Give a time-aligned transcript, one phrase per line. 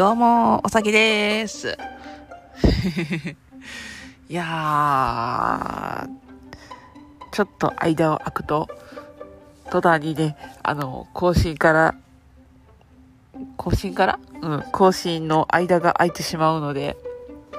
[0.00, 1.76] どうも、おさきです。
[4.30, 6.08] いやー、
[7.30, 8.70] ちょっと間を空くと、
[9.70, 11.94] 途端にね、あの、更新から、
[13.58, 14.18] 更新から？
[14.40, 16.96] うん、更新の間が空いてしまうので、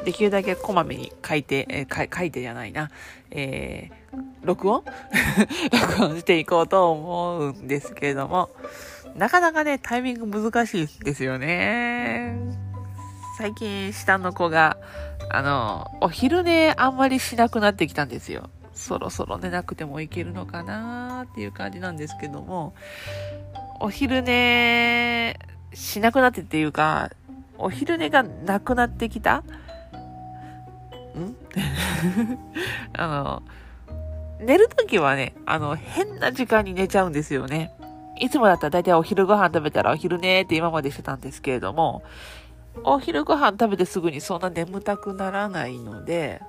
[0.04, 2.90] できるだけこまめに書いて、えーか書いてじゃないな、
[3.30, 4.84] えー、録音？
[5.72, 8.50] 録音していこうと思うんですけれども、
[9.16, 12.36] なかなかね、タイミング難しいですよね。
[13.38, 14.78] 最近、下の子が、
[15.30, 18.50] あの、お昼寝あんまりしなくなってきたんですよ。
[18.74, 22.74] そろそろ寝なくてもいけるのかなっていう感じなんですけども、
[23.80, 25.38] お昼寝
[25.74, 27.12] しなくなってっていうか、
[27.58, 29.38] お昼寝がなくなってきた？
[29.38, 29.44] ん？
[32.98, 33.44] あの、
[34.40, 37.72] 寝るときはね、あの、変な時間に寝ちゃうんですよね。
[38.22, 42.04] いつもだったら大体お昼ご飯食べたらお昼寝って今までしてたんですけれども、
[42.84, 46.40] お昼ご飯食べてすぐにそんな眠たくならないので、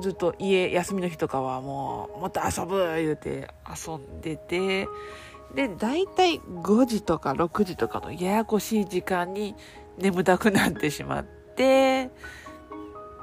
[0.00, 4.86] ずっと家、休みの日とかはもう、もっと遊ぶ言うて遊んでて、
[5.56, 9.56] で、大体5時とか6時とかのややこしい時間に
[9.98, 12.10] 眠たくなってしまって、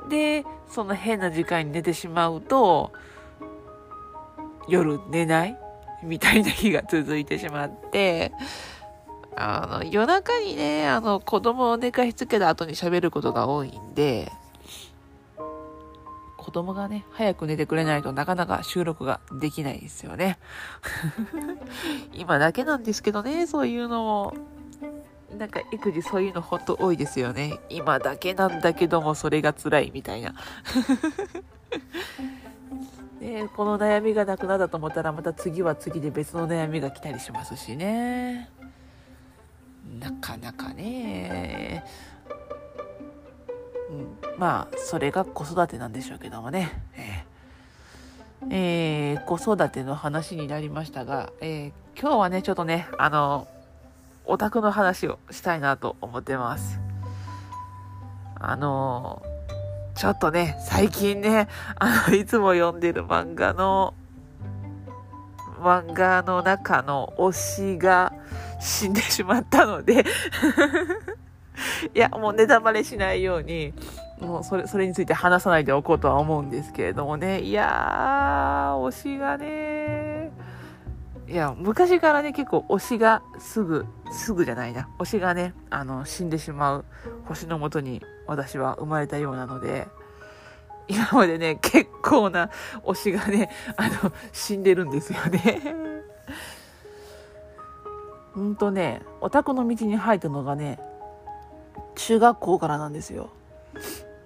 [0.10, 2.92] で、その変な時間に寝てしまうと、
[4.68, 5.58] 夜寝ない。
[6.04, 8.32] みたいな日が続いてしまって、
[9.36, 14.32] あの、夜中にね、あの、子供を寝かしつけた後に喋ることが多いんで、
[16.38, 20.40] 子供がね、早く寝てくれないとなかなか収録ができないですよね。
[22.14, 24.34] 今だけなんですけどね、そういうのも。
[25.38, 27.60] なんか育児そういうのほんと多いですよね。
[27.70, 30.34] 今だけなんだけどもそれが辛いみたいな。
[33.20, 38.50] ね、この悩みがなくなったと思ったらまた次は次で別の悩みが来たりしますしね。
[40.00, 41.84] なかなかね。
[43.90, 46.84] うん、まあそれが子育てなんでしょうけどもね。
[46.96, 47.28] えー
[48.50, 53.48] えー子育ての話になりましたが、えー今日はねちょっとねあの
[54.26, 56.80] オタクの話をしたいなと思ってます。
[58.40, 59.24] あの
[59.98, 63.96] ちょっとね、最近ね、あの、いつも読んでる漫画の、
[65.60, 68.14] 漫画の中の推しが
[68.62, 70.06] 死んでしまったので、
[71.96, 73.74] いや、もうネタバレしないように、
[74.22, 79.97] もうそれ、それについて話さないでおこうとは思うんですけれどもね、いやー、推しがね、
[81.30, 84.88] いや、昔からね、結構推しがすぐ、すぐじゃないな。
[84.98, 86.86] 推しがね、あの、死んでしまう
[87.26, 89.88] 星のもとに私は生まれたようなので、
[90.88, 92.50] 今までね、結構な
[92.86, 95.76] 推しがね、あの、死んでるんですよね。
[98.34, 100.80] ほんとね、オタクの道に入ったのがね、
[101.96, 103.32] 中学校からなんですよ。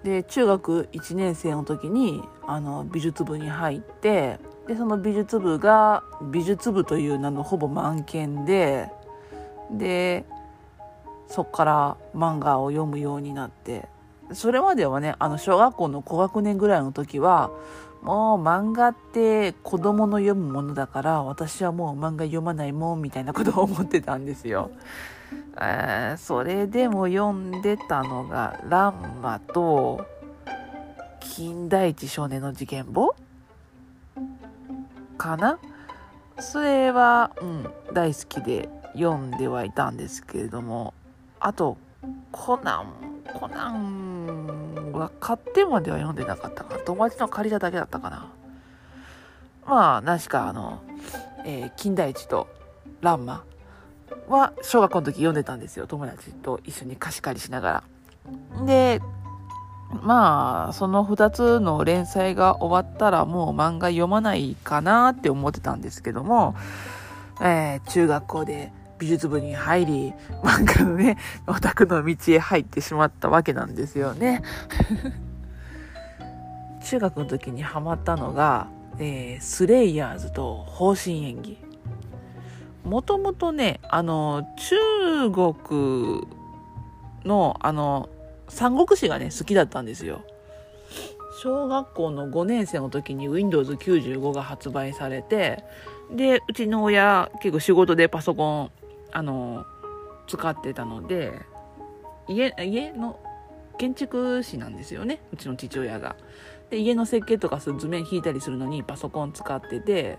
[0.04, 8.88] で、中学1年生の時に、あの、美術部に入って、でその美術部が美術部という名のほぼ満研で
[9.70, 10.24] で
[11.28, 13.88] そっから漫画を読むようになって
[14.32, 17.50] それまではねあの小学校の高学年ぐらいの時は
[18.02, 24.70] もう漫画って子供の読むものだから私はもう漫画読まないもんみたいなことを思ってたんですよ。
[25.60, 30.04] えーそれでも読んでたのが「ランマ」と
[31.20, 33.14] 「金田一少年の事件簿」
[35.18, 35.58] かな？
[36.38, 40.94] それは、うん、大好きで読んではいたんですけれども
[41.40, 41.76] あと
[42.30, 42.92] コナン
[43.38, 46.80] コナンは買ってまでは読んでなかったかな。
[46.80, 48.32] 友達の借りただけだったかな。
[49.66, 50.82] まあ何しかあの、
[51.44, 52.48] えー金田一と
[53.00, 53.44] ランマ
[54.28, 55.86] は小学校の時読んでたんですよ。
[55.86, 57.84] 友達と一緒に貸し借りしなが
[58.58, 58.64] ら。
[58.66, 59.00] で
[60.00, 66.54] まあ、その2つの連載が終わったらもう漫画読まないかなって思ってたんですけども、
[67.40, 74.42] えー中学校で美術部に入り、 漫画のね、オタクの道へ入ってしまったわけなんですよね。
[76.84, 78.68] 中学の時にハマったのが、
[78.98, 81.58] えースレイヤーズと方針演技。
[82.84, 86.26] もともとね、あの、中国
[87.24, 88.08] の、あの、
[88.52, 90.22] 三国志がね、好きだったんですよ。
[91.42, 95.64] 小学校の5年生の時に Windows95 が発売されて、
[96.14, 98.70] で、うちの親、結構仕事でパソコン、
[99.10, 99.64] あの、
[100.28, 101.40] 使ってたので、
[102.28, 103.18] 家、家の
[103.78, 106.14] 建築士なんですよね、うちの父親が。
[106.68, 110.18] で、家の設計とか図面引いたりするのにパソコン使ってて、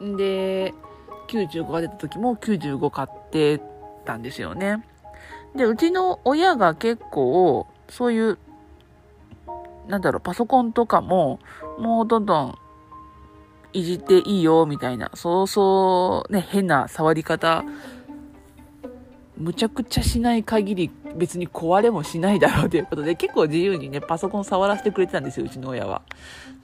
[0.00, 0.72] で、
[1.28, 3.60] 95が出た時も95買って
[4.04, 4.86] たんですよね。
[5.54, 8.38] で、うちの親が結構、そういう、
[9.88, 11.38] なんだろう、パソコンとかも、
[11.78, 12.58] もうどんどん
[13.72, 17.64] いじっていいよ、みたいな、そうそう、ね、変な触り方、
[19.36, 26.02] むちゃくちゃしない限り別に壊れもしないだろうということで、結構自由にね、パソコン触らせてくれてたんですよ、うちの親は。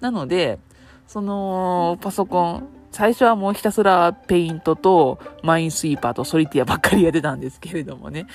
[0.00, 0.58] なので、
[1.06, 8.26] その、パソコン、最初はもうひたすらペイントとマインスイーパーとソリティアばっかりやってたんですけれどもね。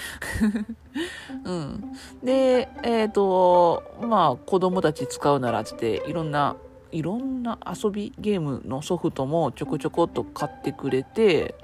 [1.43, 1.91] うん。
[2.23, 6.55] で、えっ、ー、と、まあ子供たち使うならつっていろんな
[6.95, 11.55] いろんな遊びゲームのソフトもちょこちょこっと買ってくれて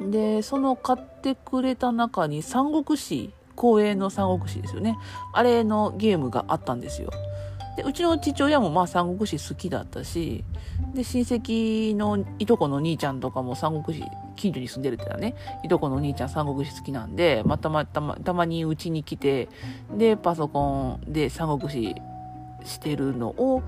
[0.00, 4.96] でその買ってくれた中に三国志公営の三国志ですよね
[5.32, 7.10] あれのゲームがあったんですよ
[7.76, 10.44] でうちの父親もまあ三国志好きだったし
[10.94, 14.04] で親戚のいとこの兄ちゃんとかも三国志
[14.36, 15.34] 近所に住んでるってだね
[15.64, 19.48] いとこのお兄ちゃん三国志好きなんで、ま、たまたまたまにうちに来て
[19.96, 21.94] でパソコンで三国志
[22.64, 23.62] してるのを、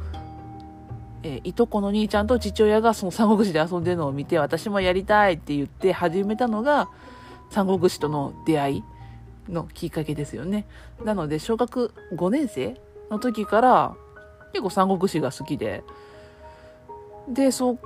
[1.23, 6.89] え、いとこの兄ちゃんと父親がその三国志で遊んでるのを見て、私もやりたいって言って始めたのが、
[7.51, 8.85] 三国志との出会い
[9.49, 10.67] のきっかけですよね。
[11.05, 12.81] なので、小学5年生
[13.11, 13.97] の時から、
[14.53, 15.85] 結構三国志が好きで、
[17.29, 17.79] で、そ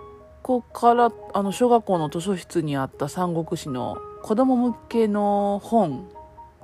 [0.42, 6.08] こから、あの、小学校の図書室にあった三国志の子供向けの本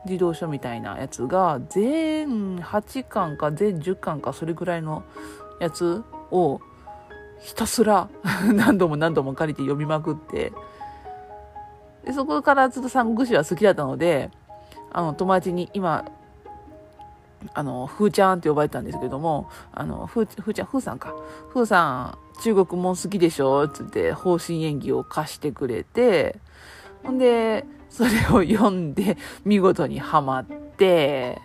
[0.06, 5.04] 児童書みたいなやつが全8巻か全10巻かそれぐらいの
[5.60, 6.60] やつを
[7.40, 8.08] ひたすら
[8.54, 10.52] 何度も何度も借りて読みまくって。
[12.04, 14.30] でそこからずっと三国志は好きだったので
[14.92, 16.04] あの友達に今
[17.54, 21.14] あの、ふーちゃんって呼ばれたんですけども、あの、ふー、ふーちゃん、ふーさんか。
[21.50, 26.38] ふーさん、中国も好きでしょつって、方針演技を貸してくれて、
[27.02, 31.40] ほんで、それを読んで見事にはまって、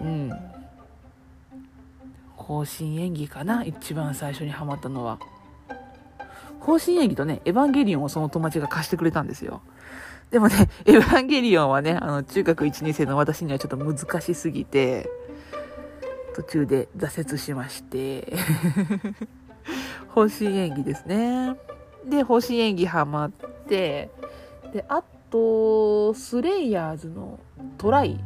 [0.00, 0.32] うん。
[2.36, 5.18] 方針演技かな一番最初にはまったのは。
[6.60, 9.62] 封神演義とね、エヴァンゲリオンをその友達が貸してくれたんですよ。
[10.30, 15.08] でもね、 エヴァンゲリオンはね、あの、中学1年生の私にはちょっと難しすぎて、
[16.34, 18.32] 途中で挫折しまして、
[20.08, 21.56] 封神演義ですね。
[22.06, 24.10] で、封神演義ハマって、
[24.72, 27.38] で、あと、スレイヤーズの
[27.78, 28.20] トライ。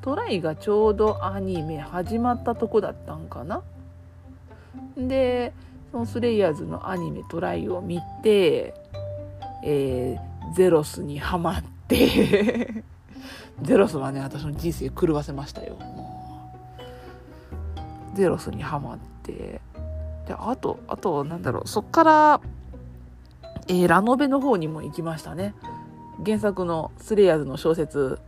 [0.00, 3.62] トライがちょうどアニメ始まったとこだったんかな
[4.96, 5.52] で、
[5.90, 8.74] そのスレイヤーズのアニメトライを見て、
[9.64, 10.16] え、
[10.54, 12.84] ゼロスにハマって
[13.62, 15.76] ゼロスはね、私の人生狂わせましたよ。
[18.14, 19.60] ゼロスにハマって、
[20.26, 22.40] で、あと、あと、なんだろう、そっから、
[23.68, 25.54] えー、ラノベの方にも行きましたね。
[26.24, 28.18] 原作のスレイヤーズの小説、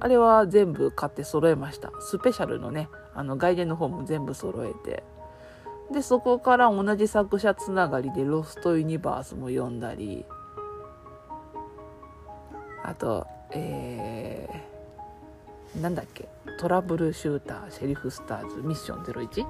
[0.00, 1.92] あれは全部買って揃えました。
[2.00, 5.04] スペシャルのね、あの外伝の方も全部揃えて。
[5.92, 10.24] で、そこから同じ作者つながりでロストユニバースも読んだり、
[12.82, 16.28] あと、えー、なんだっけ、
[16.58, 19.46] トラブルシューター、シェリフスターズ、ミッション 01?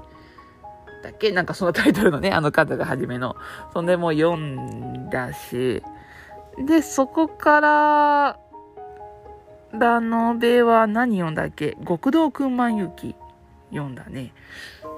[1.03, 1.33] だっけ？
[1.33, 3.37] なんかそのタイトルのね、 あの方が初めの。
[3.73, 5.83] そんでもう読んだし、
[6.59, 8.39] で、そこから、
[9.73, 11.77] ラノベは何読んだっけ？
[11.87, 13.15] 極道くんまんゆき
[13.71, 14.33] 読んだね。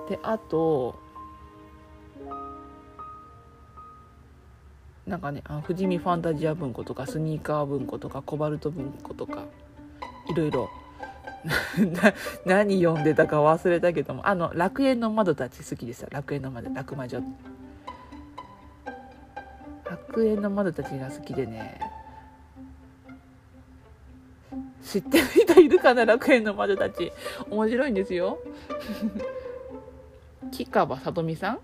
[0.08, 0.96] で、あと、
[5.12, 9.44] なんかね、あ富士見ファンタジア文庫とか、スニーカー文庫とか、コバルト文庫とか、
[10.30, 10.70] いろいろ
[12.46, 17.20] 何読んでたか忘れたけどもあの楽園の窓たち好きですよ楽園の窓楽魔女。
[19.84, 21.78] 楽園の窓たちが好きでね。
[24.82, 26.06] 知ってる人いるかな？
[26.06, 27.12] 楽園の魔女たち。
[27.50, 28.38] 面白いんですよ。
[30.50, 31.58] 木川さとみさ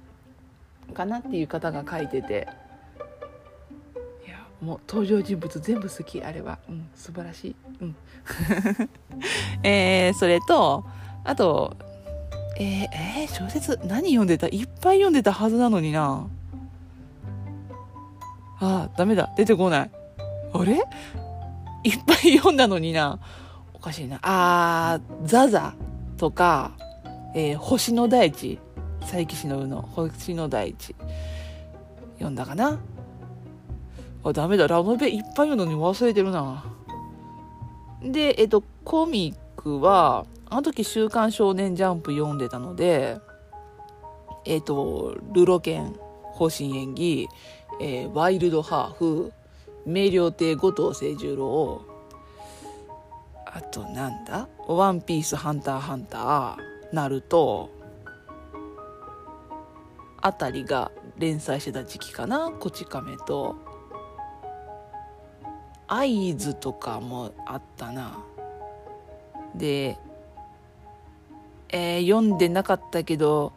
[0.90, 1.20] んかな？
[1.20, 2.67] っていう方が書いてて。
[4.60, 6.58] もう登場人物全部好きあれは。
[6.68, 7.56] うん素晴らしい。
[7.80, 7.96] うん。
[9.62, 10.84] えー、それと
[11.24, 11.76] あと
[12.58, 14.48] えー、えー、小説何読んでた？
[14.48, 16.26] いっぱい読んでたはずなのにな。
[18.60, 19.32] ああダメだ。
[19.36, 19.90] 出てこない。
[20.52, 20.74] あれ？
[20.74, 20.82] いっ
[22.04, 23.20] ぱい読んだのにな。
[23.72, 24.18] おかしいな。
[24.22, 25.74] あーザザ
[26.16, 26.72] とか、
[27.36, 28.58] えー、星の大地。
[29.00, 30.96] 佐伯忍の星の大地。
[32.14, 32.80] 読んだかな？
[34.28, 34.66] あ、ダメだ。
[34.66, 36.64] ラノベいっぱい読むのに忘れてるな。
[38.02, 43.18] で、えっと、コミックは、あの時週刊少年ジャンプ読んでたので、
[44.44, 47.28] えっと、ルロケン、方針演技、
[47.80, 49.32] えー、ワイルドハーフ、
[49.85, 51.82] 明瞭亭後藤清十郎、
[53.47, 54.49] あとなんだ？
[54.66, 56.56] ワンピース、ハンター、ハンター、
[56.92, 57.70] ナルト、
[60.20, 63.56] あたりが連載してた時期かな、こち亀と。
[65.88, 66.04] 合
[66.37, 68.18] 図とかもあったな。
[69.54, 69.99] で、
[71.71, 73.52] えー、読んでなかったけど、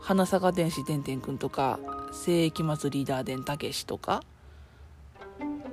[0.00, 1.80] 花坂天使てんてんくんとか、
[2.12, 4.22] 世紀末リーダー伝たけしとか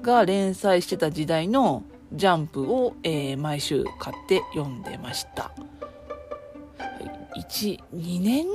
[0.02, 5.52] が連載してた時代のジャンプを、えー、毎週買って読んでました。
[7.36, 8.46] 1、2年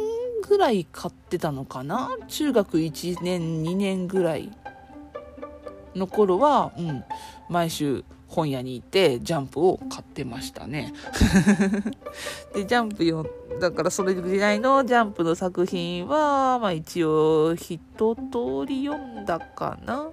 [0.46, 2.10] ぐらい買ってたのかな？
[2.28, 4.50] 中学1年、2年ぐらい
[5.94, 7.04] の頃は、うん、
[7.48, 10.92] 毎週本屋に行ってジャンプを買ってましたね。
[12.54, 13.26] で、ジャンプよ、
[13.60, 20.10] だからそれぐらいのジャンプの作品は、まあ一応一通り読んだかな。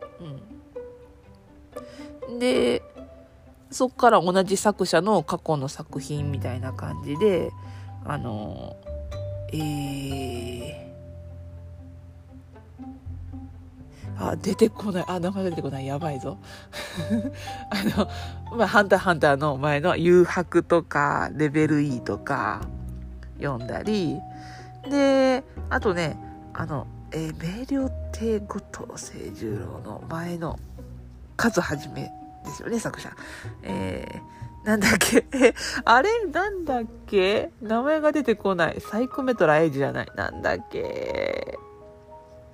[2.30, 2.40] うん。
[2.40, 2.82] で、
[3.70, 7.52] そっから同じ作者の過去の作品みたいな感じで、
[8.06, 8.78] あの、
[9.52, 10.85] えー、
[14.18, 15.06] あ、出てこない。
[15.08, 15.86] あ、名前出てこない。
[15.88, 16.38] やばいぞ。
[17.70, 22.62] あの、まあ、ハンターハンターの前の誘白とか、レベル E とか、
[23.42, 24.20] 読んだり、
[24.90, 26.18] で、あとね、
[26.54, 28.60] あの、え、明瞭亭後
[28.96, 30.58] 藤清十郎の前の、
[31.38, 32.10] 数はじめ
[32.46, 33.12] ですよね、作者。
[33.64, 35.26] えー、なんだっけ
[35.84, 36.10] あれ？
[36.32, 37.52] なんだっけ？
[37.62, 38.80] 名前が出てこない。
[38.80, 40.08] サイコメトラエイジじゃない。
[40.16, 41.60] なんだっけ？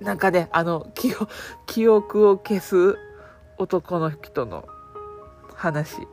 [0.02, 1.14] なんかね、あの、記
[1.66, 2.98] 記憶を消す
[3.58, 4.64] 男の人の
[5.54, 6.06] 話。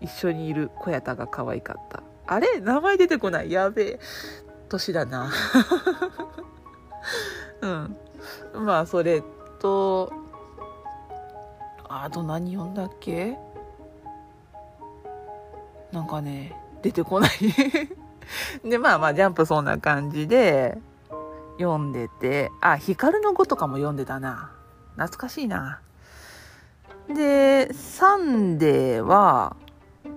[0.00, 2.02] 一緒にいる小屋田が可愛かった。
[2.26, 2.60] あれ？
[2.60, 3.52] 名前出てこない。
[3.52, 4.00] やべえ。
[4.68, 5.30] 年だな。
[7.62, 7.96] うん。
[8.64, 9.22] まあ、それ
[9.60, 10.12] と、
[11.88, 13.36] あと何読んだっけ？
[15.92, 17.30] なんかね、出てこない
[18.68, 20.78] で、まあまあ、ジャンプそんな感じで、
[21.58, 24.50] 読んでて、あ、光の語とかも読んでたな。
[24.96, 25.80] 懐かしいな。
[27.08, 29.56] で、サンデーは、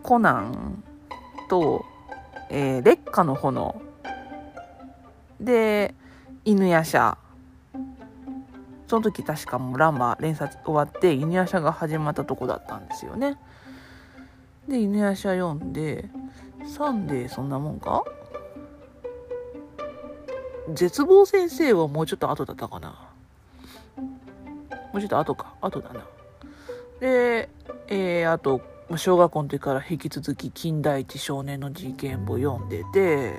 [0.03, 0.83] コナン
[1.49, 1.85] と、
[2.49, 3.81] えー、劣化の炎。
[5.39, 5.93] で、
[6.45, 7.17] 犬夜叉。
[8.87, 13.37] その時確かもうランマ連載終わって犬夜叉が始まったとこだったんですよね。
[14.67, 16.09] で、犬夜叉読んで、
[16.67, 18.03] サンデーそんなもんか？
[20.73, 22.89] 絶望先生はもうちょっと後だったかな。
[23.97, 24.05] も
[24.95, 25.53] うちょっと後か。
[25.61, 26.01] 後だな。
[26.99, 27.49] で、
[27.87, 28.61] えー、あと、
[28.95, 33.33] 小学校の時から引き続き金田一少年の事件簿読んでて、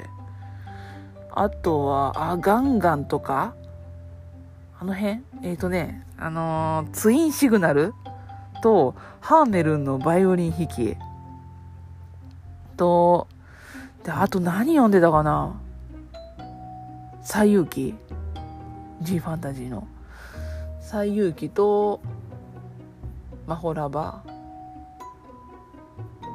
[1.31, 3.55] あとは、あ、ガンガンとか、
[4.79, 5.23] あの辺？
[5.43, 7.95] えっ、ー、とね、あのー、ツインシグナル
[8.63, 10.97] と、ハーメルンのバイオリン弾き
[12.77, 13.27] と、
[14.05, 15.61] で、あと何読んでたかな？
[17.27, 17.93] 西遊記。
[19.03, 19.89] G ファンタジーの。
[20.81, 22.01] 西遊記と
[23.49, 24.23] マホラバ。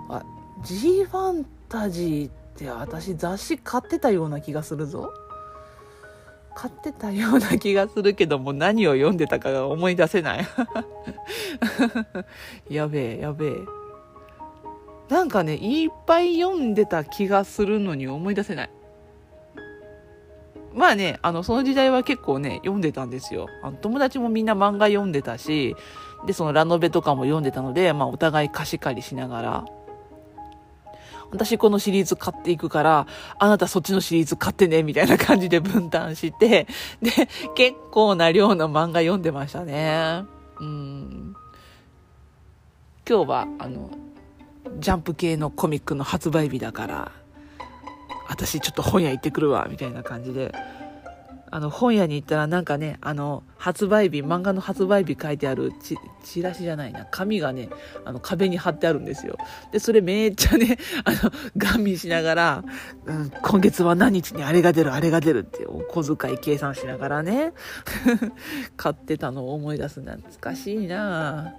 [0.09, 0.21] あ
[0.65, 5.13] G ファンタジーって私雑誌買ってたような気がするぞ。
[6.53, 10.47] 買ってたような気がするけども何を読んでたかが思い出せない。
[12.69, 13.53] やべえやべえ。
[15.07, 18.69] なんかねいっぱい読んでた気がするのに思い出せない。
[20.73, 23.47] まあね、あの、その時代は結構ね、読んでたんですよ。
[23.61, 25.75] あの友達もみんな漫画読んでたし、
[26.25, 29.65] で、そのラノベとかも読んでたので、まあお互い貸し借りしながら、
[31.31, 33.07] 私このシリーズ買っていくから、
[33.39, 36.67] あなたそっちのシリーズ買ってね、みたいな感じで分担して、
[37.01, 37.11] で、
[37.55, 40.23] 結構な量の漫画読んでましたね。
[40.59, 41.35] うん。
[43.07, 43.89] 今日は、あの、
[44.79, 47.11] ジャンプ系のコミックの発売日だから、
[48.31, 50.55] 私ちょっと本屋行ってくるわ、みたいな感じで。
[51.53, 57.67] あの、本屋に行ったらなんかね、あの、発売日、漫画の発売日書いてあるチチラシじゃないな、紙がね、
[58.05, 59.35] あの、壁に貼ってあるんですよ。
[59.73, 62.63] で、それめっちゃね、 あの、ガン見しながら、
[63.05, 67.51] うん、今月は何日にあれが出る、あれが出るって、お小遣い計算しながらね、
[68.77, 71.53] 買ってたのを思い出す懐かしいな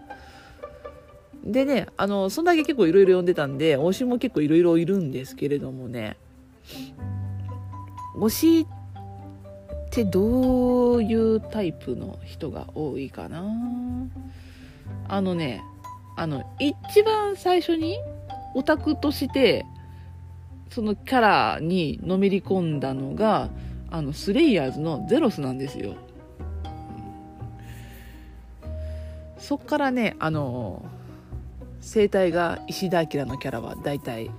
[1.45, 6.17] でね、あの、そんだけ結構いろいろ読んでたんで、推しも結構いろいろいるんですけれどもね、
[8.16, 8.66] 推しっ
[9.90, 13.45] てどういうタイプの人が多いかな？
[15.09, 15.62] あのね
[16.16, 17.99] あの一番最初に
[18.54, 19.64] オタクとして
[20.71, 23.50] そのキャラにのめり込んだのが
[23.90, 25.95] あのスレイヤーズのゼロスなんですよ。
[29.38, 30.85] そっからねあの
[31.81, 34.31] 生態が石田明のキャラは大体、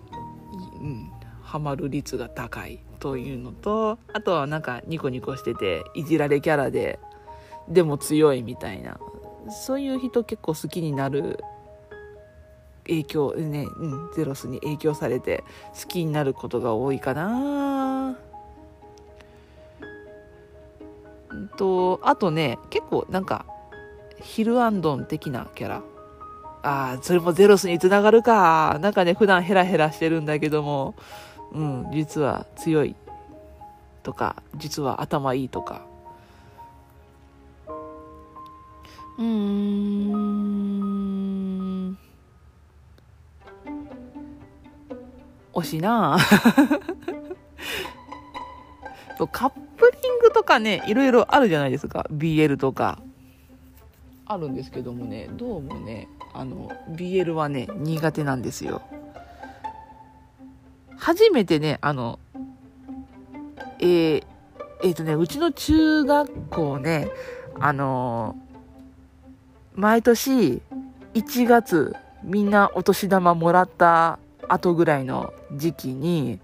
[0.81, 1.11] うん、
[1.53, 6.97] ハマる率が高いというのとあとはなんかニコニコしてていじられキャラで
[7.69, 8.97] でも強いみたいな
[9.51, 11.39] そういう人結構好きになる
[12.87, 15.43] 影響ね、うん、ゼロスに影響されて
[15.79, 18.17] 好きになることが多いかな。
[21.55, 23.45] とあとね結構なんか
[24.19, 25.83] ヒルアンドン的なキャラ。
[26.63, 28.79] ああそれもゼロスにつながるか。
[28.81, 30.95] なんかね普段ヘラヘラしてるんだけども。
[31.53, 32.95] うん実は強い
[34.01, 35.85] とか実は頭いいとか。
[39.17, 40.53] うーん。
[45.53, 46.17] 惜しいな。
[49.31, 52.05] カップリングとかねいろいろあるじゃないですか。
[52.11, 52.99] BL とか。
[54.25, 58.81] あるんですけどもねどうもねあの BL はね苦手なんですよ。
[61.03, 62.17] 初めてねあの
[63.79, 64.23] えー、
[64.83, 67.09] えー、とねうちの中学校ね
[67.59, 68.37] あの
[69.75, 70.61] 毎年
[71.13, 71.93] 1月
[72.23, 74.17] みんなお年玉もらった
[74.47, 76.39] 後ぐらいの時期に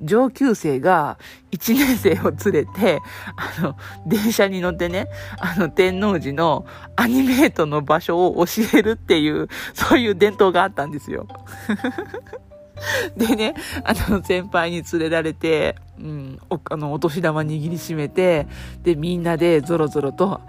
[0.00, 1.18] 上級生が
[1.50, 3.00] 1年生を連れて、
[3.36, 6.66] あの、電車に乗ってね、あの、天王寺の
[6.96, 11.26] アニメートの場所を教えるっていう、そういう伝統があったんですよ。
[13.16, 13.54] でね、
[13.84, 18.46] あの、先輩に連れられて、うん、お、あの、お年玉握りしめて、
[18.82, 20.40] で、みんなでぞろぞろと、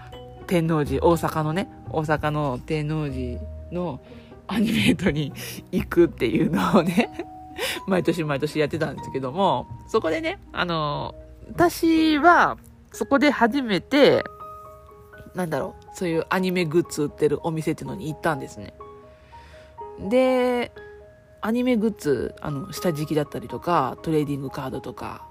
[0.48, 3.39] 天王寺、大阪のね、大阪の天王寺
[3.72, 4.00] の
[4.48, 5.34] アニメートに
[5.72, 7.10] 行くっていうのをね、
[7.88, 11.15] 毎年毎年やってたんですけども、そこでね、あの、
[11.50, 12.58] 私は、
[12.91, 14.23] そこで初めて、
[15.36, 18.73] なんだろう、そういうアニメグッズ売ってるお店っていうのに行ったんですね。
[20.00, 20.71] で、
[21.45, 25.27] アニメグッズ、あの、下敷きだったりとか、トレーディングカードとか、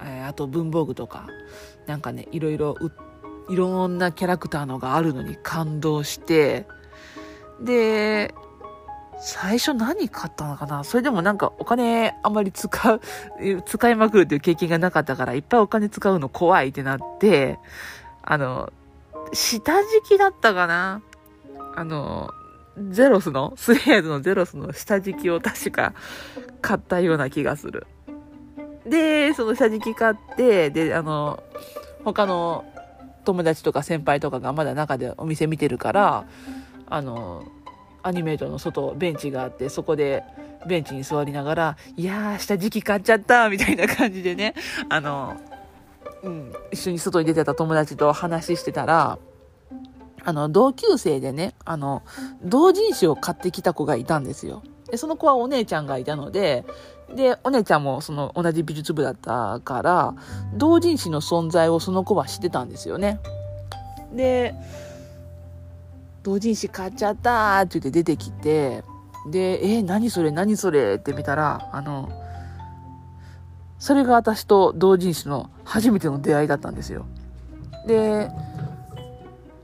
[0.00, 1.26] えー、あと文房具とか、
[1.86, 2.76] なんかね、いろいろ、
[3.50, 6.68] いろんなキャラクターのがあるのに感動して、
[7.60, 8.32] で、
[9.18, 10.84] 最初何買ったのかな？
[10.84, 13.00] それでもなんかお金あんまり使う、
[13.66, 17.58] 使いまくるっていう経験がなかったから、いっぱいお金使うの怖いってなって、
[18.22, 18.72] あの、
[19.32, 21.02] 下敷きだったかな？
[21.74, 22.30] あの、
[22.90, 25.94] ゼロスの、スレイヤーズのゼロスの下敷きを確か
[26.60, 27.86] 買ったような気がする。
[28.86, 31.42] で、その下敷き買って、で、あの、
[32.04, 32.64] 他の
[33.24, 36.26] 友達とか先輩とかがまだ中でお店見てるから、
[36.86, 37.44] あの、
[38.02, 40.22] アニメートの外、ベンチがあって、そこで
[40.66, 44.54] ベンチに座りながら、いやー、下敷き買っちゃったみたいな感じでね、
[44.88, 45.36] あの、
[46.22, 49.18] うん、一緒に外に出てた友達と話してたら、
[50.26, 52.02] あの、同級生でね、あの、
[52.42, 54.64] 同人誌を買ってきた子がいたんですよ。
[54.90, 56.64] で、その子はお姉ちゃんがいたので、
[57.14, 60.14] で、お姉ちゃんもその同じ美術部だったから、
[60.54, 63.20] 同人誌の存在をその子は知ってたんですよね。
[64.12, 64.56] で、
[66.24, 68.82] 同人誌買っちゃったって言って出てきて、
[69.30, 72.08] で、え何それ何それって見たら、あの、
[73.78, 77.06] それが私と同人誌の初めての出会いだったんですよ。
[77.86, 78.28] で、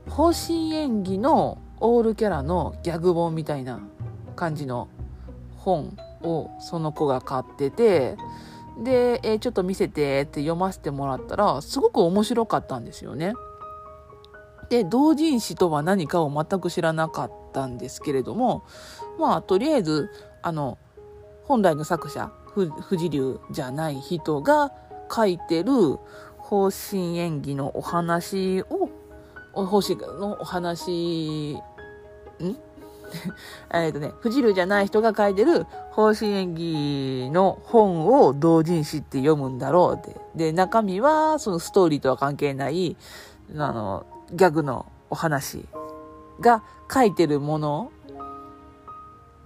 [0.09, 3.81] 方針演技のオールキャラのギャグ本みたいな
[4.35, 4.87] 感じの
[5.57, 8.17] 本をその子が買ってて、
[8.83, 13.33] で、えー、ちょっと見せてって読ませてもらったら、すごく面白かったんですよね。
[14.69, 18.63] で、同人誌とは何かを全く知らなかったんですけれども、
[19.19, 20.09] まあ、とりあえず、
[20.41, 20.77] あの、
[21.43, 22.31] 本来の作者、
[22.81, 24.71] 藤流じゃない人が
[25.13, 25.99] 書いてる
[26.37, 28.89] 方針演技のお話を、
[29.53, 31.53] 方針のお話、
[32.41, 32.57] ん？
[33.73, 40.19] えっとね、藤流じゃない人が書いてる方針演技の本を同人誌って読むんだろうって。
[40.35, 42.97] で、中身はそのストーリーとは関係ない、
[43.55, 45.65] あの、ギャグのお話
[46.39, 47.91] が書いてるもの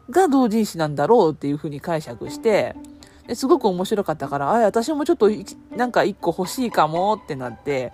[0.10, 2.76] が同人誌なんだろうっていうふうに解釈して、
[3.34, 5.30] すごく面白かったから、あ、私もちょっと
[5.76, 7.91] なんか一個欲しいかもってなって、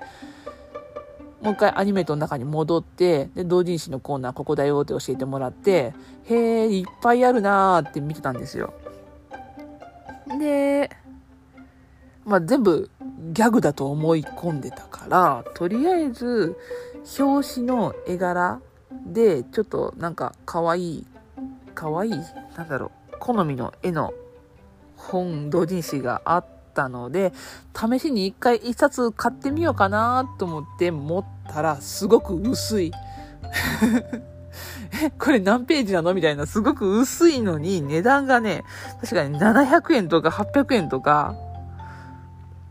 [1.43, 8.73] もう一回アニメートの中に戻って、で、同人誌のコーナーここだよって教えてもらって、へえ、いっぱいあるなーって見てたんですよ。
[10.39, 10.89] で、
[12.23, 12.89] まあ全部
[13.33, 16.55] ギャグだと思い込んでたから、とりあえず、
[17.19, 18.61] 表紙の絵柄
[19.05, 21.07] で、ちょっとなんか可愛い、
[21.75, 22.11] 可愛い
[22.55, 24.13] なんだろう、好みの絵の
[24.95, 27.33] 本、同人誌があったので、
[27.75, 32.91] 試しに一回一冊買ってみようかなと思って持ったら、すごく薄い。
[35.03, 36.13] え、これ何ページなの？
[36.13, 38.63] みたいな、すごく薄いのに、値段がね、
[39.01, 41.35] 確かに700円とか800円とか、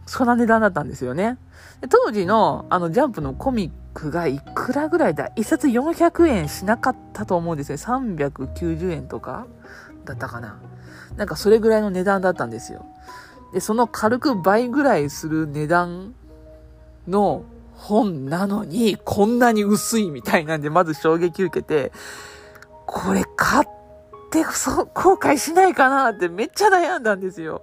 [0.07, 1.39] そんな値段だったんですよね。
[1.81, 5.31] で当時の、あの、ジャンプのコミックがいくらぐらいだ？
[5.37, 7.79] 一冊400円しなかったと思うんですよ。
[7.79, 9.47] 390円とか
[10.05, 10.59] だったかな。
[11.17, 12.87] なんかそれぐらいの値段だったんですよ。
[13.53, 16.15] で、その軽く倍ぐらいする値段
[17.07, 21.93] の本なのに、こんなに薄いみたいなんで、まず衝撃受けて、
[22.87, 23.69] これ買っ
[24.31, 27.63] てそ後悔しないかなってめっちゃ悩んだんですよ。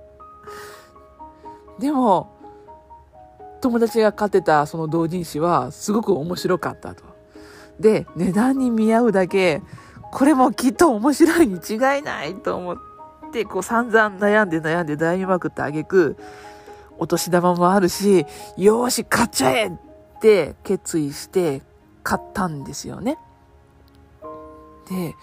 [1.80, 2.36] でも、
[3.62, 7.04] 友達が買ってたその同人誌はすごく面白かったと。
[7.80, 9.62] で、値段に見合うだけ、
[10.12, 12.78] これもきっと面白いに違いないと思っ
[13.32, 16.18] て、こう散々悩んで悩んで悩みまくってあげく、
[16.98, 18.26] お年玉もあるし、
[18.58, 19.72] よーし、買っちゃえっ
[20.22, 21.62] て決意して
[22.04, 23.18] 買ったんですよね。
[24.90, 25.16] で、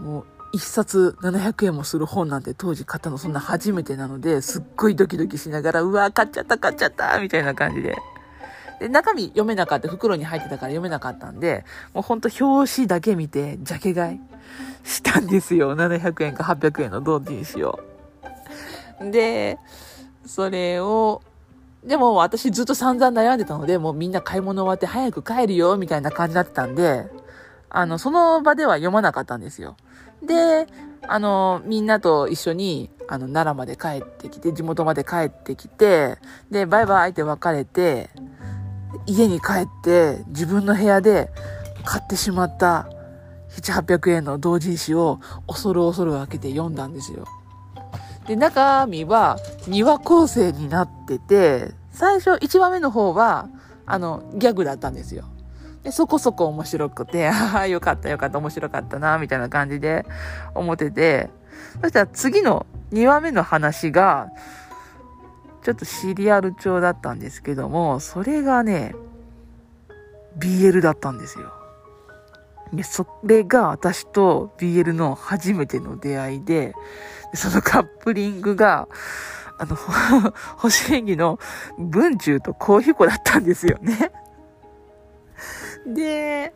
[0.00, 7.96] もう一冊700円もする本なんて当時買ったのそんな初めてなので、すっごいドキドキしながら、うわ買っちゃった買っちゃったみたいな感じで。
[8.82, 11.64] で、中身読めなかった、袋に入ってたから読めなかったんで、
[11.94, 14.20] もうほんと表紙だけ見て、ジャケ買い
[14.84, 15.76] したんですよ。
[15.76, 17.78] 700円か800円の同人誌を。
[19.00, 19.58] で、
[20.26, 21.22] それを、
[21.84, 27.06] でも私ずっと散々悩んでたので、もうみんな買い物終わって早く帰るよ、みたいな感じだったんで、
[27.70, 29.76] あの、その場では読まなかったんですよ。
[30.24, 30.66] で、
[31.06, 36.18] あの、みんなと一緒に、あの、奈良まで帰ってきて、地元まで帰ってきて、
[36.50, 38.10] で、バイバイって別れて、
[39.06, 41.30] 家に帰って、自分の部屋で
[41.84, 42.88] 買ってしまった
[43.50, 47.26] 7、800円の同人誌を恐る恐る開けて読んだんですよ。
[48.26, 53.48] で、中身は庭構成になってて、最初1話目の方は、
[53.84, 55.24] あの、ギャグだったんですよ。
[55.82, 60.06] で、そこそこ面白くて、 ああ、よかったよかった、面白かったな、みたいな感じで
[60.54, 61.30] 思ってて、
[61.80, 64.28] そしたら次の2話目の話が、
[65.62, 68.94] ちょっとシリアル調だったんですけども、それがね、
[70.38, 71.52] BL だったんですよ。
[72.72, 76.74] で、それが私と BL の初めての出会いで、
[77.34, 78.88] そのカップリングが、
[79.58, 79.76] あの、
[80.56, 81.38] 星演技の
[81.78, 84.12] 文中とコーヒコだったんですよね。
[85.86, 86.54] で、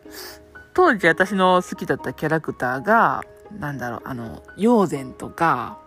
[0.75, 5.79] 当時私の好きだったキャラクターが、なんだろう、あの、妖禅とか、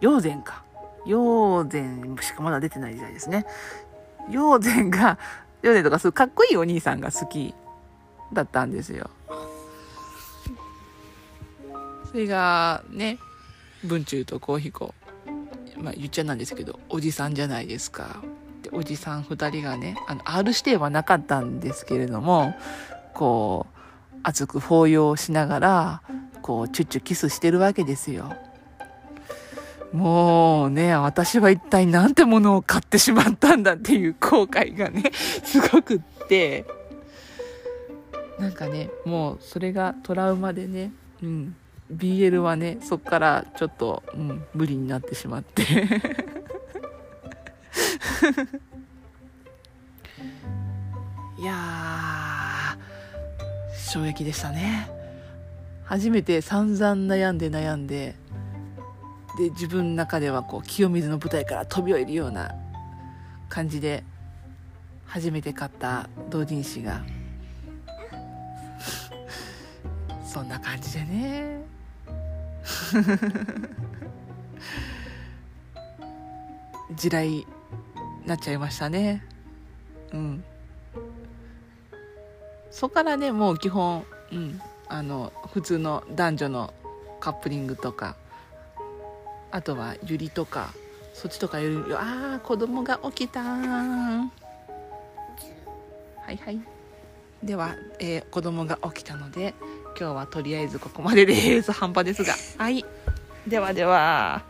[0.00, 0.62] 妖禅か。
[1.06, 3.44] 妖禅しかまだ出てない時代ですね。
[4.28, 5.18] 妖禅が、
[5.62, 7.54] 妖禅とかすごいかっこいいお兄さんが好き
[8.32, 9.10] だったんですよ。
[12.10, 13.18] それがね、
[13.84, 14.94] 文中とコーヒコ。
[15.78, 18.22] まあ言っちゃなんですけど、おじさんじゃないですか。
[18.62, 22.54] で、おじさん二人がね、あの、R 指定はなかったんですけれども、
[23.14, 26.02] こう、熱く抱擁しながら、
[26.42, 28.36] こう、チュッチュキスしてるわけですよ。
[29.92, 35.10] もうね、私は一体なんてものを買ってしまったんだっていう後悔がね、
[35.44, 36.64] すごくって、
[38.38, 41.54] なんかね、もうそれがトラウマでね、うん、
[41.94, 45.62] BL はね、そっからちょっと、うん、無理になってしまって。
[51.38, 54.88] いやー、衝撃でしたね。
[55.84, 58.14] 初めて散々悩んで悩んで、
[59.38, 62.54] で、自分の中ではこう、清水の舞台から飛び降りるような
[63.48, 64.04] 感じで、
[65.06, 67.02] 初めて買った同人誌が、
[70.24, 71.62] そんな感じでね。
[76.96, 77.46] 地雷
[78.26, 79.24] なっちゃいましたね。
[80.12, 80.44] うん。
[82.70, 84.60] そこからねもう基本うん。
[84.88, 86.74] あの普通の男女の
[87.18, 88.16] カップリングとか。
[89.52, 90.72] あとはゆりとか
[91.14, 94.30] そっちとかよりああ子供が起きたは
[96.30, 96.60] いはい。
[97.42, 99.54] では、えー、子供が起きたので
[99.98, 101.72] 今日はとりあえずここまでです。
[101.72, 102.34] 半端ですが。
[102.56, 102.84] はい。
[103.46, 104.42] ではでは。